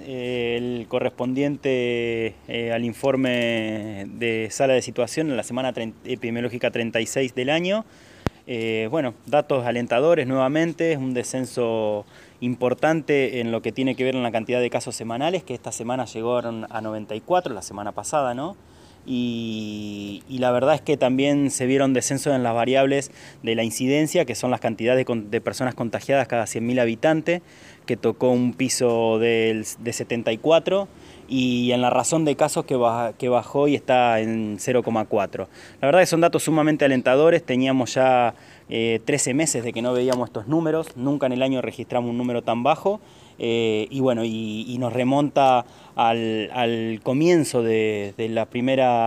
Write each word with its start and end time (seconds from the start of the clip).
El 0.00 0.86
correspondiente 0.88 2.34
eh, 2.48 2.72
al 2.72 2.84
informe 2.84 4.04
de 4.08 4.48
sala 4.50 4.74
de 4.74 4.82
situación 4.82 5.30
en 5.30 5.36
la 5.36 5.44
semana 5.44 5.72
epidemiológica 6.04 6.72
36 6.72 7.36
del 7.36 7.50
año. 7.50 7.84
Eh, 8.48 8.88
bueno, 8.90 9.14
datos 9.26 9.64
alentadores 9.64 10.26
nuevamente, 10.26 10.96
un 10.96 11.14
descenso 11.14 12.04
importante 12.40 13.40
en 13.40 13.52
lo 13.52 13.62
que 13.62 13.70
tiene 13.70 13.94
que 13.94 14.02
ver 14.02 14.16
en 14.16 14.24
la 14.24 14.32
cantidad 14.32 14.60
de 14.60 14.70
casos 14.70 14.96
semanales, 14.96 15.44
que 15.44 15.54
esta 15.54 15.70
semana 15.70 16.04
llegaron 16.04 16.66
a 16.68 16.80
94, 16.80 17.54
la 17.54 17.62
semana 17.62 17.92
pasada, 17.92 18.34
¿no? 18.34 18.56
Y, 19.06 20.22
la 20.28 20.50
verdad 20.52 20.74
es 20.74 20.80
que 20.80 20.96
también 20.96 21.50
se 21.50 21.66
vieron 21.66 21.92
descensos 21.92 22.34
en 22.34 22.42
las 22.42 22.54
variables 22.54 23.10
de 23.42 23.54
la 23.54 23.62
incidencia, 23.62 24.24
que 24.24 24.34
son 24.34 24.50
las 24.50 24.60
cantidades 24.60 25.06
de, 25.06 25.40
personas 25.40 25.74
contagiadas 25.74 26.28
cada 26.28 26.44
100.000 26.44 26.80
habitantes, 26.80 27.42
que 27.86 27.96
tocó 27.96 28.30
un 28.30 28.54
piso 28.54 29.18
de 29.18 29.64
74 29.64 30.88
y 31.30 31.70
en 31.70 31.80
la 31.80 31.90
razón 31.90 32.24
de 32.24 32.34
casos 32.34 32.64
que, 32.64 32.76
bajó 32.76 33.68
y 33.68 33.76
está 33.76 34.20
en 34.20 34.58
0,4. 34.58 35.46
La 35.80 35.86
verdad 35.86 36.00
que 36.00 36.06
son 36.06 36.20
datos 36.20 36.42
sumamente 36.42 36.84
alentadores, 36.84 37.44
teníamos 37.44 37.94
ya 37.94 38.34
13 38.68 39.00
eh, 39.30 39.34
meses 39.34 39.64
de 39.64 39.72
que 39.72 39.80
no 39.80 39.92
veíamos 39.92 40.28
estos 40.28 40.48
números, 40.48 40.88
nunca 40.96 41.26
en 41.26 41.32
el 41.32 41.42
año 41.42 41.62
registramos 41.62 42.10
un 42.10 42.18
número 42.18 42.42
tan 42.42 42.64
bajo 42.64 43.00
eh, 43.38 43.86
y 43.90 44.00
bueno, 44.00 44.22
y, 44.24 44.76
nos 44.78 44.92
remonta 44.92 45.64
al, 45.94 47.00
comienzo 47.02 47.62
de, 47.62 48.12
la 48.18 48.46
primera, 48.46 48.99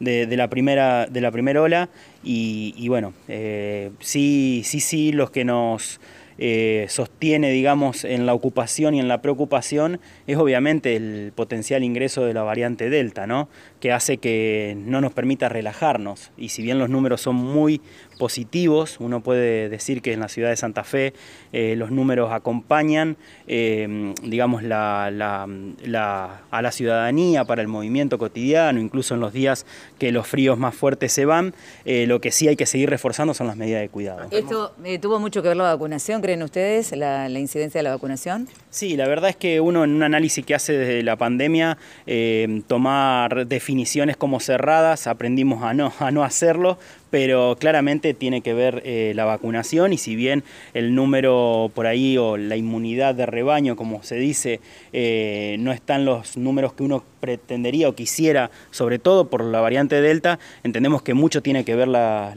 de, 0.00 0.36
la 0.36 0.48
primera, 0.48 1.06
de 1.06 1.20
la 1.20 1.30
primera 1.30 1.62
ola. 1.62 1.88
Y, 2.22 2.88
bueno, 2.88 3.12
eh, 3.28 3.90
sí, 4.00 4.62
sí, 4.64 4.80
sí, 4.80 5.12
los 5.12 5.30
que 5.30 5.44
nos 5.44 6.00
eh, 6.38 6.86
sostiene, 6.88 7.50
digamos, 7.50 8.04
en 8.04 8.26
la 8.26 8.34
ocupación 8.34 8.94
y 8.94 9.00
en 9.00 9.08
la 9.08 9.22
preocupación 9.22 10.00
es 10.26 10.36
obviamente 10.36 10.96
el 10.96 11.32
potencial 11.34 11.84
ingreso 11.84 12.24
de 12.24 12.34
la 12.34 12.42
variante 12.42 12.90
Delta, 12.90 13.26
¿no? 13.26 13.48
que 13.80 13.92
hace 13.92 14.16
que 14.18 14.76
no 14.78 15.00
nos 15.00 15.12
permita 15.12 15.48
relajarnos. 15.48 16.32
Y 16.36 16.48
si 16.48 16.62
bien 16.62 16.78
los 16.78 16.88
números 16.88 17.20
son 17.20 17.36
muy 17.36 17.80
positivos, 18.18 18.96
uno 18.98 19.22
puede 19.22 19.68
decir 19.68 20.00
que 20.00 20.12
en 20.12 20.20
la 20.20 20.28
ciudad 20.28 20.48
de 20.48 20.56
Santa 20.56 20.84
Fe 20.84 21.12
eh, 21.52 21.74
los 21.76 21.90
números 21.90 22.32
acompañan, 22.32 23.16
eh, 23.46 24.14
digamos, 24.22 24.62
a 24.64 25.10
la 25.10 26.72
ciudadanía 26.72 27.44
para 27.44 27.62
el 27.62 27.68
movimiento 27.68 28.18
cotidiano, 28.18 28.80
incluso 28.80 29.14
en 29.14 29.20
los 29.20 29.32
días 29.32 29.66
que 29.98 30.12
los 30.12 30.26
fríos 30.26 30.58
más 30.58 30.74
fuertes 30.74 31.12
se 31.12 31.26
van, 31.26 31.54
lo 31.84 32.20
que 32.20 32.30
sí 32.30 32.48
hay 32.48 32.56
que 32.56 32.66
seguir 32.66 32.88
reforzando 32.90 33.34
son 33.34 33.46
las 33.46 33.56
medidas 33.56 33.82
de 33.82 33.88
cuidado. 33.88 34.26
¿Esto 34.30 34.72
tuvo 35.00 35.20
mucho 35.20 35.42
que 35.42 35.48
ver 35.48 35.56
la 35.56 35.64
vacunación? 35.64 36.22
Creen 36.24 36.42
ustedes, 36.42 36.92
la, 36.92 37.28
incidencia 37.28 37.80
de 37.80 37.82
la 37.82 37.90
vacunación? 37.90 38.48
Sí, 38.70 38.96
la 38.96 39.06
verdad 39.06 39.28
es 39.28 39.36
que 39.36 39.60
uno 39.60 39.84
en 39.84 39.90
un 39.90 40.02
análisis 40.02 40.42
que 40.42 40.54
hace 40.54 40.72
desde 40.72 41.02
la 41.02 41.16
pandemia, 41.16 41.76
eh, 42.06 42.62
tomar 42.66 43.46
definiciones 43.46 44.16
como 44.16 44.40
cerradas, 44.40 45.06
aprendimos 45.06 45.62
a 45.62 45.74
no, 45.74 45.92
a 45.98 46.10
no 46.10 46.24
hacerlo, 46.24 46.78
pero 47.14 47.56
claramente 47.60 48.12
tiene 48.12 48.40
que 48.40 48.54
ver 48.54 48.82
eh, 48.84 49.12
la 49.14 49.24
vacunación 49.24 49.92
y 49.92 49.98
si 49.98 50.16
bien 50.16 50.42
el 50.72 50.96
número 50.96 51.70
por 51.72 51.86
ahí 51.86 52.18
o 52.18 52.36
la 52.36 52.56
inmunidad 52.56 53.14
de 53.14 53.24
rebaño, 53.24 53.76
como 53.76 54.02
se 54.02 54.16
dice, 54.16 54.60
eh, 54.92 55.54
no 55.60 55.72
están 55.72 56.04
los 56.04 56.36
números 56.36 56.72
que 56.72 56.82
uno 56.82 57.04
pretendería 57.20 57.88
o 57.88 57.94
quisiera, 57.94 58.50
sobre 58.72 58.98
todo 58.98 59.28
por 59.28 59.44
la 59.44 59.60
variante 59.60 60.00
Delta, 60.00 60.40
entendemos 60.64 61.02
que 61.02 61.14
mucho 61.14 61.40
tiene 61.40 61.64
que 61.64 61.76
ver 61.76 61.86
la, 61.86 62.34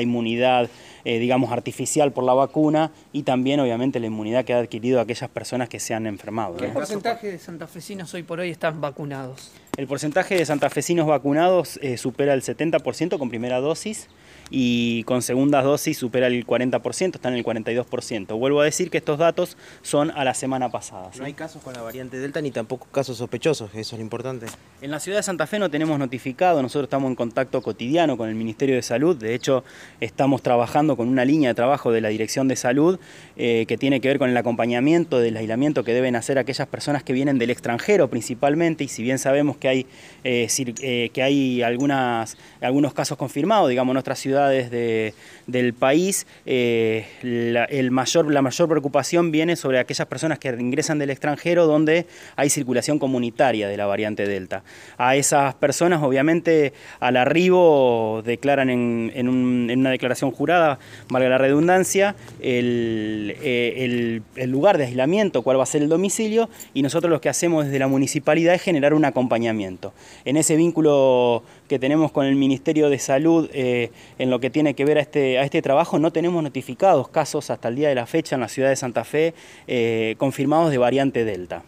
inmunidad, 0.00 0.70
eh, 1.08 1.20
digamos, 1.20 1.52
artificial 1.52 2.10
por 2.10 2.24
la 2.24 2.34
vacuna 2.34 2.90
y 3.12 3.22
también, 3.22 3.60
obviamente, 3.60 4.00
la 4.00 4.08
inmunidad 4.08 4.44
que 4.44 4.54
ha 4.54 4.58
adquirido 4.58 5.00
aquellas 5.00 5.30
personas 5.30 5.68
que 5.68 5.78
se 5.78 5.94
han 5.94 6.04
enfermado. 6.04 6.56
¿Qué 6.56 6.66
porcentaje 6.66 7.30
de 7.30 7.38
santafesinos 7.38 8.12
hoy 8.12 8.24
por 8.24 8.40
hoy 8.40 8.50
están 8.50 8.80
vacunados? 8.80 9.52
El 9.76 9.86
porcentaje 9.86 10.34
de 10.34 10.44
santafesinos 10.44 11.06
vacunados 11.06 11.78
supera 11.96 12.34
el 12.34 12.42
70% 12.42 13.18
con 13.18 13.28
primera 13.28 13.60
dosis 13.60 14.08
y 14.50 15.02
con 15.04 15.22
segundas 15.22 15.64
dosis 15.64 15.98
supera 15.98 16.26
el 16.28 16.46
40%, 16.46 17.14
está 17.16 17.28
en 17.28 17.34
el 17.34 17.44
42%. 17.44 18.38
Vuelvo 18.38 18.60
a 18.60 18.64
decir 18.64 18.90
que 18.90 18.98
estos 18.98 19.18
datos 19.18 19.56
son 19.82 20.10
a 20.10 20.24
la 20.24 20.34
semana 20.34 20.70
pasada. 20.70 21.10
No 21.18 21.24
hay 21.24 21.32
casos 21.32 21.62
con 21.62 21.74
la 21.74 21.82
variante 21.82 22.18
Delta 22.18 22.40
ni 22.40 22.50
tampoco 22.50 22.86
casos 22.92 23.18
sospechosos, 23.18 23.70
eso 23.74 23.96
es 23.96 23.98
lo 23.98 24.02
importante. 24.02 24.46
En 24.82 24.90
la 24.90 25.00
ciudad 25.00 25.18
de 25.18 25.22
Santa 25.22 25.46
Fe 25.46 25.58
no 25.58 25.70
tenemos 25.70 25.98
notificado, 25.98 26.62
nosotros 26.62 26.86
estamos 26.86 27.08
en 27.08 27.16
contacto 27.16 27.62
cotidiano 27.62 28.16
con 28.16 28.28
el 28.28 28.34
Ministerio 28.34 28.76
de 28.76 28.82
Salud, 28.82 29.16
de 29.16 29.34
hecho 29.34 29.64
estamos 30.00 30.42
trabajando 30.42 30.96
con 30.96 31.08
una 31.08 31.24
línea 31.24 31.50
de 31.50 31.54
trabajo 31.54 31.92
de 31.92 32.00
la 32.00 32.08
Dirección 32.08 32.48
de 32.48 32.56
Salud 32.56 32.98
eh, 33.36 33.64
que 33.66 33.76
tiene 33.76 34.00
que 34.00 34.08
ver 34.08 34.18
con 34.18 34.30
el 34.30 34.36
acompañamiento 34.36 35.18
del 35.18 35.36
aislamiento 35.36 35.84
que 35.84 35.92
deben 35.92 36.16
hacer 36.16 36.38
aquellas 36.38 36.68
personas 36.68 37.02
que 37.02 37.12
vienen 37.12 37.38
del 37.38 37.50
extranjero 37.50 38.08
principalmente 38.08 38.84
y 38.84 38.88
si 38.88 39.02
bien 39.02 39.18
sabemos 39.18 39.56
que 39.56 39.68
hay, 39.68 39.86
eh, 40.24 40.48
eh, 40.82 41.10
que 41.12 41.22
hay 41.22 41.62
algunas, 41.62 42.36
algunos 42.60 42.94
casos 42.94 43.16
confirmados, 43.18 43.68
digamos, 43.68 43.92
en 43.92 43.98
otras 43.98 44.18
ciudades 44.36 45.14
del 45.46 45.74
país, 45.74 46.26
la, 46.44 47.64
el 47.64 47.90
mayor, 47.90 48.30
la 48.30 48.42
mayor 48.42 48.68
preocupación 48.68 49.30
viene 49.30 49.56
sobre 49.56 49.78
aquellas 49.78 50.06
personas 50.06 50.38
que 50.38 50.48
ingresan 50.48 50.98
del 50.98 51.10
extranjero 51.10 51.66
donde 51.66 52.06
hay 52.36 52.50
circulación 52.50 52.98
comunitaria 52.98 53.68
de 53.68 53.76
la 53.76 53.86
variante 53.86 54.26
Delta. 54.26 54.62
A 54.98 55.16
esas 55.16 55.54
personas, 55.54 56.02
obviamente, 56.02 56.74
al 57.00 57.16
arribo 57.16 58.22
declaran 58.24 58.68
en, 58.68 59.28
una 59.28 59.90
declaración 59.90 60.30
jurada, 60.32 60.78
valga 61.08 61.30
la 61.30 61.38
redundancia, 61.38 62.14
eh, 62.40 64.22
el, 64.36 64.50
lugar 64.50 64.76
de 64.76 64.84
aislamiento, 64.84 65.42
cuál 65.42 65.58
va 65.58 65.62
a 65.62 65.66
ser 65.66 65.82
el 65.82 65.88
domicilio, 65.88 66.50
y 66.74 66.82
nosotros 66.82 67.10
lo 67.10 67.20
que 67.20 67.28
hacemos 67.28 67.64
desde 67.64 67.78
la 67.78 67.88
municipalidad 67.88 68.54
es 68.54 68.62
generar 68.62 68.92
un 68.92 69.04
acompañamiento. 69.04 69.94
En 70.24 70.36
ese 70.36 70.56
vínculo 70.56 71.42
que 71.68 71.78
tenemos 71.78 72.12
con 72.12 72.26
el 72.26 72.36
Ministerio 72.36 72.90
de 72.90 72.98
Salud, 72.98 73.48
eh, 73.52 73.90
en 74.26 74.30
lo 74.30 74.40
que 74.40 74.50
tiene 74.50 74.74
que 74.74 74.84
ver 74.84 74.98
a 74.98 75.00
este, 75.00 75.38
a 75.38 75.44
este 75.44 75.62
trabajo, 75.62 75.98
no 75.98 76.12
tenemos 76.12 76.42
notificados 76.42 77.08
casos 77.08 77.50
hasta 77.50 77.68
el 77.68 77.76
día 77.76 77.88
de 77.88 77.94
la 77.94 78.06
fecha 78.06 78.34
en 78.34 78.40
la 78.40 78.48
ciudad 78.48 78.68
de 78.68 78.76
Santa 78.76 79.04
Fe 79.04 79.34
eh, 79.66 80.16
confirmados 80.18 80.70
de 80.70 80.78
variante 80.78 81.24
Delta. 81.24 81.62